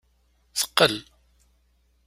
Teqqel. 0.59 0.95